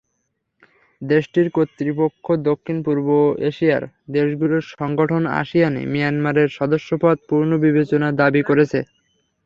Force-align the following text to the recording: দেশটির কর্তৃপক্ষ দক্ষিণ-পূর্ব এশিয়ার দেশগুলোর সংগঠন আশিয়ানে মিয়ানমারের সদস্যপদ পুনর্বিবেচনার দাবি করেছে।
দেশটির 1.01 1.47
কর্তৃপক্ষ 1.49 2.25
দক্ষিণ-পূর্ব 2.49 3.07
এশিয়ার 3.49 3.83
দেশগুলোর 4.11 4.63
সংগঠন 4.73 5.23
আশিয়ানে 5.41 5.81
মিয়ানমারের 5.93 6.49
সদস্যপদ 6.57 7.15
পুনর্বিবেচনার 7.29 8.17
দাবি 8.21 8.41
করেছে। 8.49 8.79